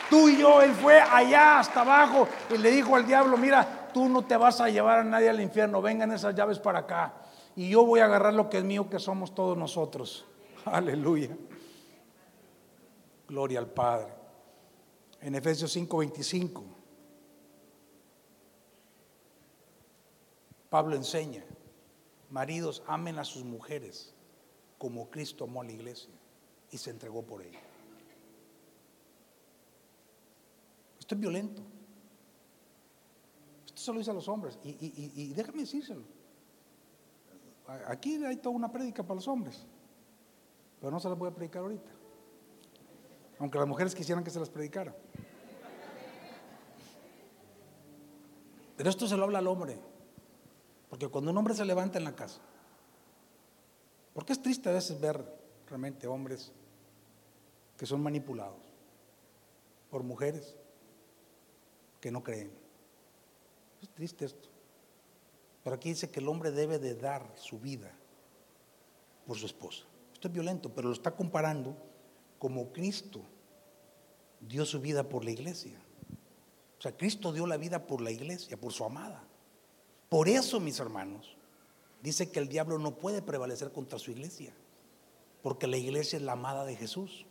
[0.10, 4.08] Tú y yo, Él fue allá hasta abajo y le dijo al diablo, mira, tú
[4.08, 7.22] no te vas a llevar a nadie al infierno, vengan esas llaves para acá.
[7.54, 10.26] Y yo voy a agarrar lo que es mío, que somos todos nosotros.
[10.64, 11.36] Aleluya.
[13.28, 14.14] Gloria al Padre.
[15.20, 16.64] En Efesios 5:25,
[20.70, 21.44] Pablo enseña,
[22.30, 24.14] maridos amen a sus mujeres
[24.78, 26.14] como Cristo amó a la iglesia
[26.72, 27.60] y se entregó por ella.
[30.98, 31.79] Esto es violento
[33.84, 34.60] se lo dice a los hombres.
[34.63, 36.04] Y, déjame decírselo.
[37.88, 39.65] Aquí hay toda una prédica para los hombres.
[40.80, 41.92] Pero no se las voy a predicar ahorita.
[43.39, 44.96] Aunque las mujeres quisieran que se las predicara.
[48.76, 49.78] Pero esto se lo habla al hombre.
[50.89, 52.42] Porque cuando un hombre se levanta en la casa,
[54.13, 55.24] porque es triste a veces ver
[55.68, 56.52] realmente hombres
[57.78, 58.74] que son manipulados
[59.89, 60.58] por mujeres
[62.02, 62.59] que no creen.
[63.82, 64.50] Es triste esto.
[65.63, 67.92] Pero aquí dice que el hombre debe de dar su vida
[69.26, 69.86] por su esposa.
[70.13, 71.76] Esto es violento, pero lo está comparando
[72.39, 73.22] como Cristo
[74.42, 75.80] dio su vida por la iglesia.
[76.78, 79.24] O sea, Cristo dio la vida por la iglesia, por su amada.
[80.08, 81.38] Por eso, mis hermanos,
[82.02, 84.54] dice que el diablo no puede prevalecer contra su iglesia,
[85.44, 87.26] porque la iglesia es la amada de Jesús.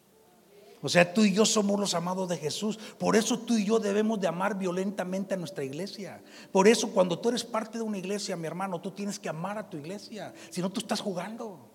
[0.81, 2.79] O sea, tú y yo somos los amados de Jesús.
[2.99, 6.23] Por eso tú y yo debemos de amar violentamente a nuestra iglesia.
[6.53, 9.59] Por eso cuando tú eres parte de una iglesia, mi hermano, tú tienes que amar
[9.59, 10.33] a tu iglesia.
[10.51, 11.69] Si no, tú estás jugando.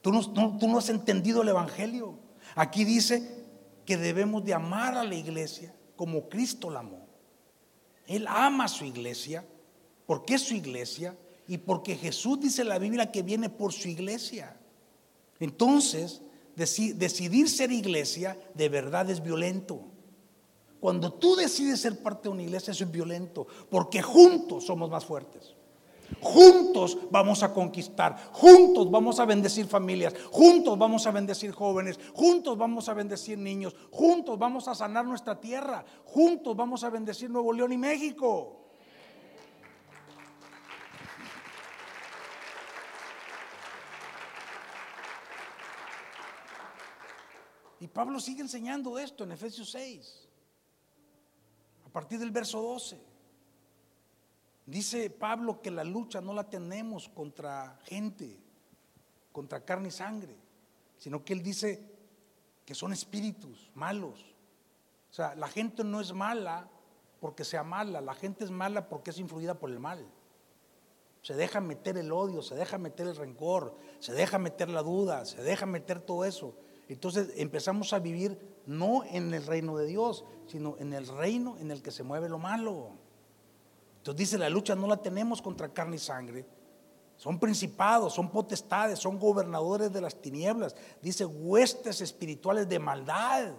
[0.00, 2.16] Tú no, has entendido el Evangelio.
[2.54, 3.44] Aquí dice
[3.84, 7.08] que debemos de amar a la iglesia como Cristo la amó.
[8.06, 9.44] Él ama a su iglesia
[10.06, 11.16] porque es su iglesia
[11.48, 14.56] y porque Jesús dice en la Biblia que viene por su iglesia.
[15.40, 16.22] Entonces,
[16.56, 19.80] decidir ser iglesia de verdad es violento.
[20.80, 25.04] Cuando tú decides ser parte de una iglesia, eso es violento, porque juntos somos más
[25.04, 25.54] fuertes.
[26.20, 32.56] Juntos vamos a conquistar, juntos vamos a bendecir familias, juntos vamos a bendecir jóvenes, juntos
[32.56, 37.52] vamos a bendecir niños, juntos vamos a sanar nuestra tierra, juntos vamos a bendecir Nuevo
[37.52, 38.65] León y México.
[47.96, 50.28] Pablo sigue enseñando esto en Efesios 6,
[51.86, 53.00] a partir del verso 12.
[54.66, 58.38] Dice Pablo que la lucha no la tenemos contra gente,
[59.32, 60.36] contra carne y sangre,
[60.98, 61.90] sino que él dice
[62.66, 64.26] que son espíritus malos.
[65.10, 66.68] O sea, la gente no es mala
[67.18, 70.06] porque sea mala, la gente es mala porque es influida por el mal.
[71.22, 75.24] Se deja meter el odio, se deja meter el rencor, se deja meter la duda,
[75.24, 76.58] se deja meter todo eso.
[76.88, 81.70] Entonces empezamos a vivir no en el reino de Dios, sino en el reino en
[81.70, 82.90] el que se mueve lo malo.
[83.98, 86.46] Entonces dice, la lucha no la tenemos contra carne y sangre.
[87.16, 90.76] Son principados, son potestades, son gobernadores de las tinieblas.
[91.02, 93.52] Dice, huestes espirituales de maldad.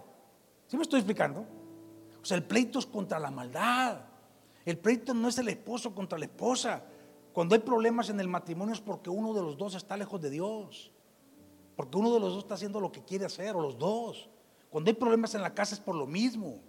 [0.68, 1.46] ¿Sí me estoy explicando?
[2.22, 4.02] O sea, el pleito es contra la maldad.
[4.64, 6.84] El pleito no es el esposo contra la esposa.
[7.34, 10.30] Cuando hay problemas en el matrimonio es porque uno de los dos está lejos de
[10.30, 10.92] Dios.
[11.78, 14.28] Porque uno de los dos está haciendo lo que quiere hacer, o los dos.
[14.72, 16.60] Cuando hay problemas en la casa es por lo mismo.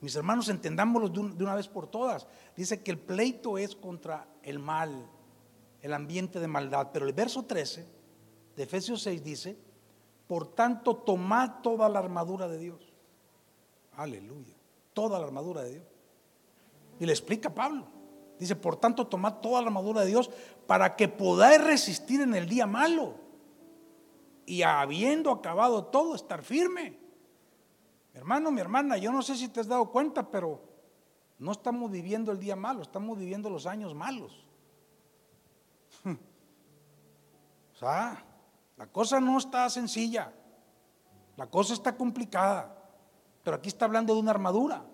[0.00, 2.28] Mis hermanos, entendámoslo de, una vez por todas.
[2.56, 5.10] Dice que el pleito es contra el mal,
[5.82, 6.90] el ambiente de maldad.
[6.92, 7.84] Pero el verso 13
[8.54, 9.58] de Efesios 6 dice,
[10.28, 12.92] por tanto, tomad toda la armadura de Dios.
[13.96, 14.54] Aleluya.
[14.92, 15.86] Toda la armadura de Dios.
[17.00, 17.88] Y le explica Pablo.
[18.38, 20.30] Dice, por tanto, tomad toda la armadura de Dios
[20.68, 23.23] para que podáis resistir en el día malo
[24.46, 26.98] y habiendo acabado todo, estar firme.
[28.12, 30.62] Mi hermano, mi hermana, yo no sé si te has dado cuenta, pero
[31.38, 34.46] no estamos viviendo el día malo, estamos viviendo los años malos.
[36.04, 38.24] o sea,
[38.76, 40.32] la cosa no está sencilla,
[41.36, 42.76] la cosa está complicada,
[43.42, 44.84] pero aquí está hablando de una armadura.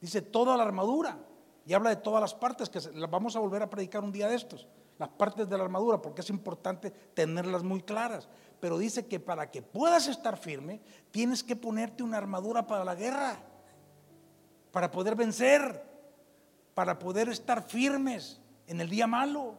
[0.00, 1.18] Dice toda la armadura
[1.64, 4.34] y habla de todas las partes que vamos a volver a predicar un día de
[4.34, 4.66] estos
[4.98, 8.28] las partes de la armadura, porque es importante tenerlas muy claras.
[8.60, 12.94] Pero dice que para que puedas estar firme, tienes que ponerte una armadura para la
[12.94, 13.36] guerra,
[14.70, 15.82] para poder vencer,
[16.74, 19.54] para poder estar firmes en el día malo.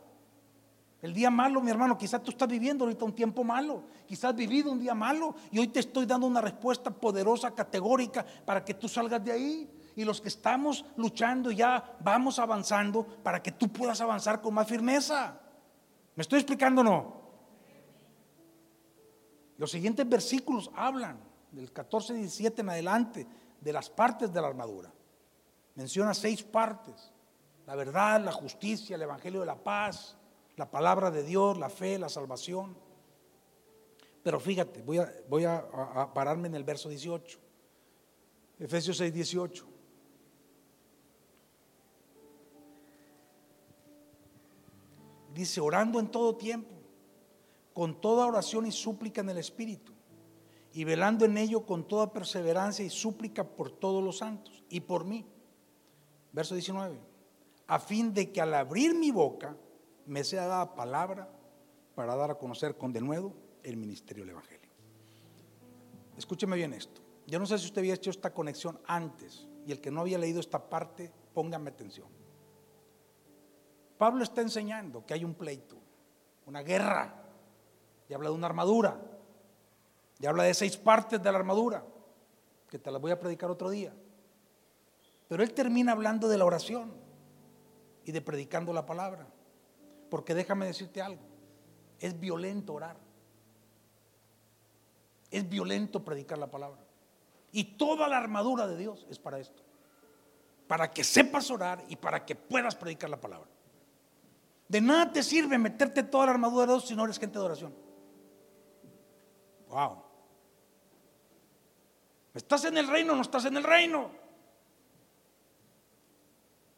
[1.02, 4.36] El día malo, mi hermano, quizás tú estás viviendo ahorita un tiempo malo, quizás has
[4.38, 8.74] vivido un día malo y hoy te estoy dando una respuesta poderosa, categórica, para que
[8.74, 13.71] tú salgas de ahí y los que estamos luchando ya vamos avanzando para que tú
[13.71, 15.39] puedas avanzar con más firmeza.
[16.15, 17.23] ¿Me estoy explicando o no?
[19.58, 21.19] Los siguientes versículos hablan
[21.51, 23.27] del 14 y 17 en adelante
[23.62, 24.91] de las partes de la armadura.
[25.75, 27.12] Menciona seis partes.
[27.65, 30.17] La verdad, la justicia, el evangelio de la paz,
[30.58, 32.75] la palabra de Dios, la fe, la salvación.
[34.21, 37.39] Pero fíjate, voy a, voy a, pararme en el verso 18.
[38.60, 39.73] Efesios 6, 18.
[45.34, 46.75] Dice, orando en todo tiempo,
[47.73, 49.94] con toda oración y súplica en el Espíritu,
[50.73, 55.06] y velando en ello con toda perseverancia y súplica por todos los santos y por
[55.06, 55.25] mí.
[56.31, 57.00] Verso 19,
[57.67, 59.56] a fin de que al abrir mi boca
[60.06, 61.29] me sea dada palabra
[61.96, 64.69] para dar a conocer con de nuevo el ministerio del Evangelio.
[66.17, 67.02] Escúcheme bien esto.
[67.27, 70.17] Yo no sé si usted había hecho esta conexión antes y el que no había
[70.17, 72.08] leído esta parte, póngame atención.
[74.04, 75.77] Pablo está enseñando que hay un pleito,
[76.45, 77.23] una guerra,
[78.10, 78.99] y habla de una armadura,
[80.19, 81.85] y habla de seis partes de la armadura,
[82.69, 83.93] que te las voy a predicar otro día.
[85.29, 86.91] Pero él termina hablando de la oración
[88.04, 89.25] y de predicando la palabra.
[90.10, 91.23] Porque déjame decirte algo,
[91.97, 92.97] es violento orar.
[95.31, 96.81] Es violento predicar la palabra.
[97.54, 99.63] Y toda la armadura de Dios es para esto.
[100.67, 103.54] Para que sepas orar y para que puedas predicar la palabra.
[104.68, 107.46] De nada te sirve meterte toda la armadura de Dios si no eres gente de
[107.46, 107.76] oración.
[109.70, 110.04] Wow.
[112.34, 114.10] ¿Estás en el reino o no estás en el reino?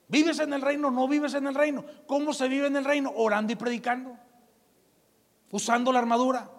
[0.08, 1.86] ¿Vives en el reino o no vives en el reino?
[2.06, 3.12] ¿Cómo se vive en el reino?
[3.16, 4.18] Orando y predicando.
[5.52, 6.50] Usando la armadura.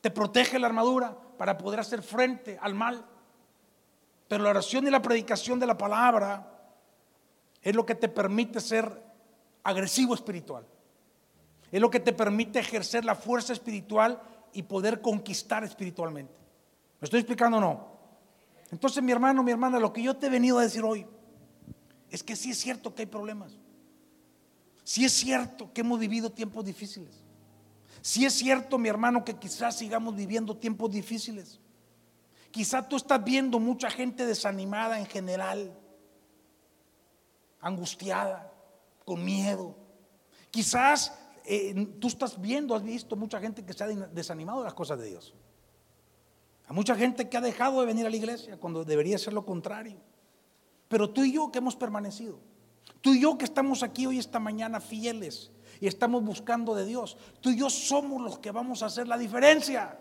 [0.00, 3.04] Te protege la armadura para poder hacer frente al mal.
[4.28, 6.50] Pero la oración y la predicación de la palabra
[7.62, 9.02] es lo que te permite ser
[9.64, 10.66] agresivo espiritual.
[11.72, 16.32] Es lo que te permite ejercer la fuerza espiritual y poder conquistar espiritualmente.
[17.00, 17.94] ¿Me estoy explicando o no?
[18.70, 21.06] Entonces, mi hermano, mi hermana, lo que yo te he venido a decir hoy
[22.10, 23.58] es que sí es cierto que hay problemas.
[24.84, 27.22] Sí es cierto que hemos vivido tiempos difíciles.
[28.02, 31.58] Sí es cierto, mi hermano, que quizás sigamos viviendo tiempos difíciles.
[32.50, 35.76] Quizás tú estás viendo mucha gente desanimada en general,
[37.60, 38.53] angustiada,
[39.04, 39.76] con miedo.
[40.50, 41.12] Quizás
[41.44, 44.98] eh, tú estás viendo, has visto mucha gente que se ha desanimado de las cosas
[44.98, 45.34] de Dios.
[46.66, 49.44] Hay mucha gente que ha dejado de venir a la iglesia cuando debería ser lo
[49.44, 49.98] contrario.
[50.88, 52.38] Pero tú y yo que hemos permanecido,
[53.00, 55.50] tú y yo que estamos aquí hoy esta mañana fieles
[55.80, 59.18] y estamos buscando de Dios, tú y yo somos los que vamos a hacer la
[59.18, 59.98] diferencia.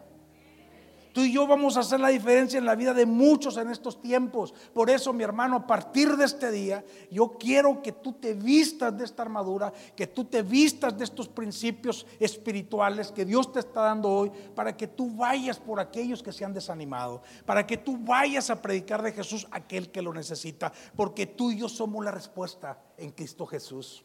[1.14, 4.02] Tú y yo vamos a hacer la diferencia en la vida de muchos en estos
[4.02, 4.52] tiempos.
[4.74, 8.98] Por eso, mi hermano, a partir de este día, yo quiero que tú te vistas
[8.98, 13.82] de esta armadura, que tú te vistas de estos principios espirituales que Dios te está
[13.82, 17.96] dando hoy, para que tú vayas por aquellos que se han desanimado, para que tú
[18.00, 22.10] vayas a predicar de Jesús aquel que lo necesita, porque tú y yo somos la
[22.10, 24.04] respuesta en Cristo Jesús.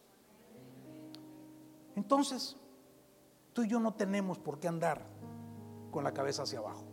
[1.97, 2.55] Entonces,
[3.55, 5.07] tú y yo no tenemos por qué andar
[5.91, 6.88] con la cabeza hacia abajo.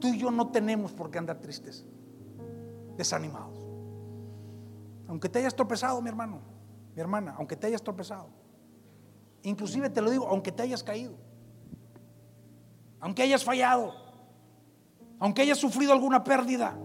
[0.00, 1.86] Tú y yo no tenemos por qué andar tristes,
[2.96, 3.58] desanimados.
[5.08, 6.40] Aunque te hayas tropezado, mi hermano,
[6.94, 8.28] mi hermana, aunque te hayas tropezado.
[9.42, 11.14] Inclusive te lo digo, aunque te hayas caído,
[13.00, 13.94] aunque hayas fallado,
[15.18, 16.76] aunque hayas sufrido alguna pérdida,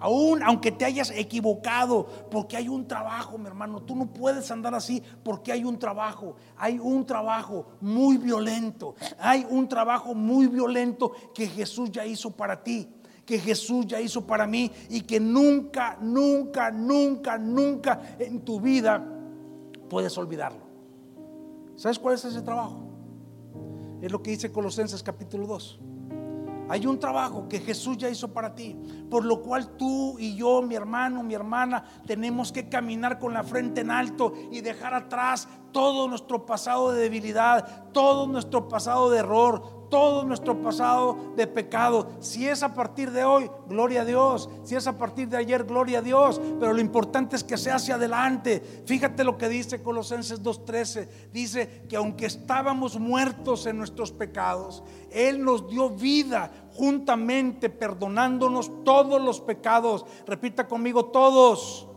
[0.00, 4.74] Aún aunque te hayas equivocado, porque hay un trabajo, mi hermano, tú no puedes andar
[4.74, 6.36] así porque hay un trabajo.
[6.56, 8.94] Hay un trabajo muy violento.
[9.18, 12.88] Hay un trabajo muy violento que Jesús ya hizo para ti,
[13.26, 19.06] que Jesús ya hizo para mí y que nunca, nunca, nunca, nunca en tu vida
[19.90, 20.62] puedes olvidarlo.
[21.76, 22.84] ¿Sabes cuál es ese trabajo?
[24.00, 25.80] Es lo que dice Colosenses capítulo 2.
[26.70, 28.76] Hay un trabajo que Jesús ya hizo para ti,
[29.10, 33.42] por lo cual tú y yo, mi hermano, mi hermana, tenemos que caminar con la
[33.42, 39.18] frente en alto y dejar atrás todo nuestro pasado de debilidad, todo nuestro pasado de
[39.18, 42.12] error, todo nuestro pasado de pecado.
[42.20, 44.48] Si es a partir de hoy, gloria a Dios.
[44.64, 46.40] Si es a partir de ayer, gloria a Dios.
[46.58, 48.62] Pero lo importante es que sea hacia adelante.
[48.86, 51.08] Fíjate lo que dice Colosenses 2.13.
[51.32, 59.20] Dice que aunque estábamos muertos en nuestros pecados, Él nos dio vida juntamente, perdonándonos todos
[59.20, 60.06] los pecados.
[60.26, 61.89] Repita conmigo, todos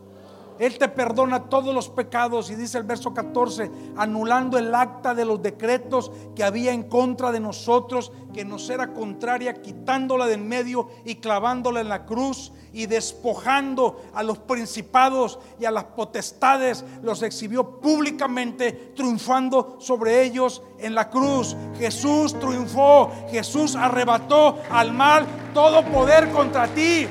[0.60, 5.26] él te perdona todos los pecados y dice el verso 14, anulando el acta de
[5.26, 10.90] los decretos que había en contra de nosotros, que nos era contraria, quitándola del medio
[11.06, 17.22] y clavándola en la cruz y despojando a los principados y a las potestades, los
[17.22, 21.56] exhibió públicamente, triunfando sobre ellos en la cruz.
[21.78, 27.08] Jesús triunfó, Jesús arrebató al mal todo poder contra ti.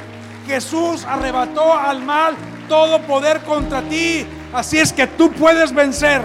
[0.47, 2.35] Jesús arrebató al mal
[2.73, 4.25] todo poder contra ti.
[4.51, 6.23] Así es que tú puedes vencer.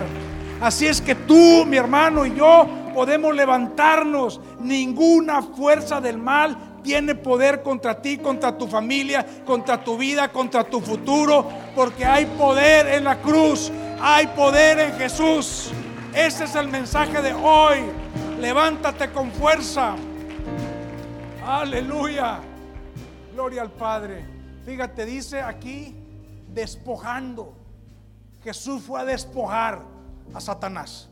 [0.61, 4.39] Así es que tú, mi hermano y yo podemos levantarnos.
[4.61, 10.63] Ninguna fuerza del mal tiene poder contra ti, contra tu familia, contra tu vida, contra
[10.63, 11.45] tu futuro,
[11.75, 13.69] porque hay poder en la cruz,
[13.99, 15.71] hay poder en Jesús.
[16.13, 17.79] Ese es el mensaje de hoy.
[18.39, 19.97] Levántate con fuerza.
[21.45, 22.39] Aleluya.
[23.33, 24.23] Gloria al Padre.
[24.65, 25.96] Fíjate, dice aquí
[26.53, 27.53] despojando.
[28.43, 29.83] Jesús fue a despojar
[30.33, 31.09] a Satanás.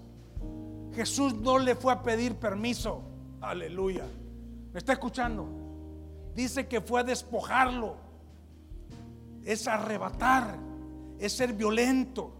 [0.93, 3.01] Jesús no le fue a pedir permiso.
[3.41, 4.05] Aleluya.
[4.71, 5.47] ¿Me está escuchando?
[6.33, 7.95] Dice que fue a despojarlo.
[9.43, 10.57] Es arrebatar.
[11.19, 12.31] Es ser violento.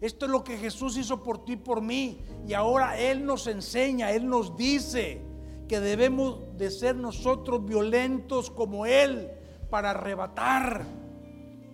[0.00, 2.20] Esto es lo que Jesús hizo por ti y por mí.
[2.46, 5.20] Y ahora Él nos enseña, Él nos dice
[5.68, 9.30] que debemos de ser nosotros violentos como Él
[9.70, 10.84] para arrebatar,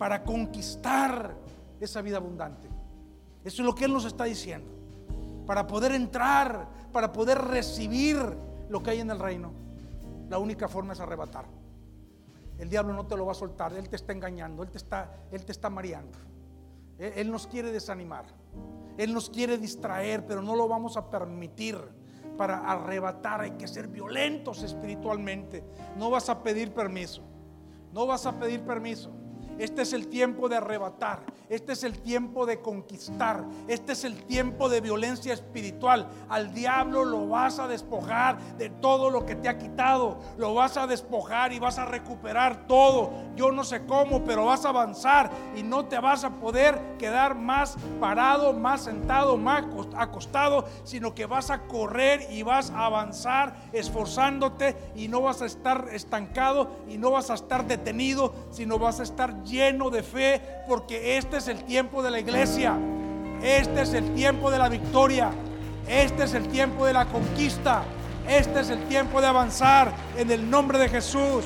[0.00, 1.36] para conquistar
[1.78, 2.66] esa vida abundante.
[3.44, 4.66] Eso es lo que Él nos está diciendo.
[5.44, 8.16] Para poder entrar, para poder recibir
[8.70, 9.52] lo que hay en el reino,
[10.30, 11.44] la única forma es arrebatar.
[12.56, 15.12] El diablo no te lo va a soltar, Él te está engañando, Él te está,
[15.32, 16.16] él te está mareando.
[16.98, 18.24] Él, él nos quiere desanimar,
[18.96, 21.76] Él nos quiere distraer, pero no lo vamos a permitir
[22.38, 23.42] para arrebatar.
[23.42, 25.62] Hay que ser violentos espiritualmente.
[25.98, 27.20] No vas a pedir permiso,
[27.92, 29.19] no vas a pedir permiso.
[29.60, 31.20] Este es el tiempo de arrebatar.
[31.50, 33.44] Este es el tiempo de conquistar.
[33.68, 36.08] Este es el tiempo de violencia espiritual.
[36.30, 40.18] Al diablo lo vas a despojar de todo lo que te ha quitado.
[40.38, 43.12] Lo vas a despojar y vas a recuperar todo.
[43.36, 47.34] Yo no sé cómo, pero vas a avanzar y no te vas a poder quedar
[47.34, 53.56] más parado, más sentado, más acostado, sino que vas a correr y vas a avanzar
[53.72, 59.00] esforzándote y no vas a estar estancado y no vas a estar detenido, sino vas
[59.00, 62.76] a estar lleno de fe porque este es el tiempo de la iglesia.
[63.42, 65.30] Este es el tiempo de la victoria.
[65.88, 67.82] Este es el tiempo de la conquista.
[68.28, 71.44] Este es el tiempo de avanzar en el nombre de Jesús.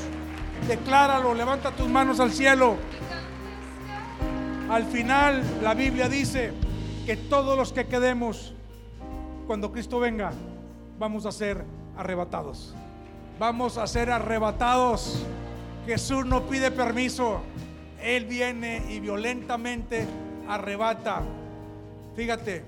[0.69, 2.77] Decláralo, levanta tus manos al cielo.
[4.71, 6.53] Al final la Biblia dice
[7.07, 8.55] que todos los que quedemos
[9.47, 10.33] cuando Cristo venga
[10.99, 11.65] vamos a ser
[11.97, 12.75] arrebatados.
[13.39, 15.25] Vamos a ser arrebatados.
[15.87, 17.41] Jesús no pide permiso.
[18.05, 20.07] Él viene y violentamente
[20.47, 21.23] arrebata.
[22.15, 22.63] Fíjate,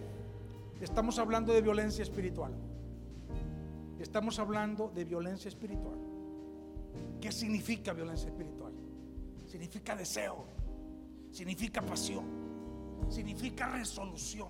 [0.80, 2.54] estamos hablando de violencia espiritual.
[4.00, 5.98] Estamos hablando de violencia espiritual.
[7.20, 8.72] ¿Qué significa violencia espiritual?
[9.46, 10.46] Significa deseo,
[11.30, 12.24] significa pasión,
[13.10, 14.48] significa resolución,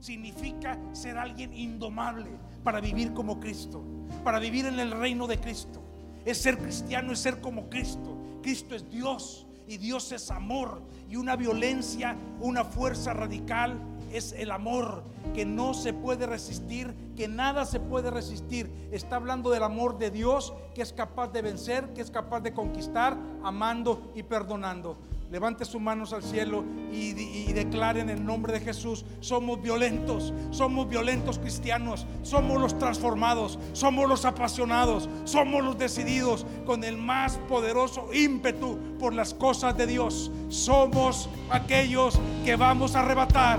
[0.00, 2.30] significa ser alguien indomable
[2.64, 3.84] para vivir como Cristo,
[4.24, 5.80] para vivir en el reino de Cristo.
[6.24, 8.18] Es ser cristiano, es ser como Cristo.
[8.42, 13.80] Cristo es Dios y Dios es amor y una violencia, una fuerza radical
[14.12, 15.02] es el amor
[15.34, 18.70] que no se puede resistir, que nada se puede resistir.
[18.92, 22.54] Está hablando del amor de Dios que es capaz de vencer, que es capaz de
[22.54, 24.98] conquistar, amando y perdonando.
[25.34, 30.32] Levante sus manos al cielo y, y, declare en el nombre de Jesús, somos violentos,
[30.52, 37.38] somos violentos cristianos, somos los transformados, somos los apasionados, somos los decididos con el más
[37.48, 40.30] poderoso ímpetu por las cosas de Dios.
[40.50, 43.58] Somos aquellos que vamos a arrebatar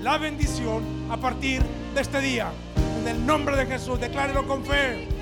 [0.00, 1.60] la bendición a partir
[1.92, 2.52] de este día.
[3.00, 5.15] En el nombre de Jesús, declárelo con fe.